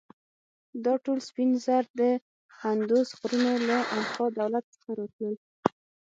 دا 0.85 0.93
ټول 1.03 1.19
سپین 1.29 1.49
زر 1.65 1.83
د 1.99 2.01
اندوس 2.69 3.07
غرونو 3.19 3.53
له 3.69 3.77
انکا 3.95 4.25
دولت 4.39 4.63
څخه 4.73 4.89
راتلل. 4.99 5.35